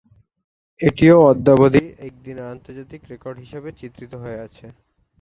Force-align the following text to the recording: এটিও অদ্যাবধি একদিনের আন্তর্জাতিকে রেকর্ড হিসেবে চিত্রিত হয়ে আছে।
এটিও 0.79 1.17
অদ্যাবধি 1.29 1.83
একদিনের 2.07 2.51
আন্তর্জাতিকে 2.53 3.05
রেকর্ড 3.07 3.37
হিসেবে 3.43 3.69
চিত্রিত 3.79 4.13
হয়ে 4.23 4.39
আছে। 4.45 4.65